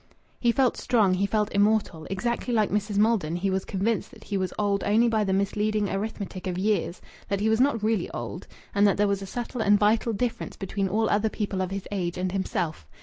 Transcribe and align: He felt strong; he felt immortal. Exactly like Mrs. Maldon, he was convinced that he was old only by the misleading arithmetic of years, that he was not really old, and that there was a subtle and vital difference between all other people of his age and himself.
He 0.39 0.51
felt 0.51 0.77
strong; 0.77 1.13
he 1.13 1.27
felt 1.27 1.51
immortal. 1.51 2.07
Exactly 2.09 2.51
like 2.51 2.71
Mrs. 2.71 2.97
Maldon, 2.97 3.35
he 3.35 3.51
was 3.51 3.63
convinced 3.63 4.09
that 4.09 4.23
he 4.23 4.35
was 4.35 4.51
old 4.57 4.83
only 4.83 5.07
by 5.07 5.23
the 5.23 5.31
misleading 5.31 5.91
arithmetic 5.91 6.47
of 6.47 6.57
years, 6.57 7.01
that 7.27 7.39
he 7.39 7.49
was 7.49 7.61
not 7.61 7.83
really 7.83 8.09
old, 8.09 8.47
and 8.73 8.87
that 8.87 8.97
there 8.97 9.07
was 9.07 9.21
a 9.21 9.27
subtle 9.27 9.61
and 9.61 9.77
vital 9.77 10.11
difference 10.11 10.55
between 10.55 10.87
all 10.89 11.07
other 11.07 11.29
people 11.29 11.61
of 11.61 11.69
his 11.69 11.87
age 11.91 12.17
and 12.17 12.31
himself. 12.31 12.87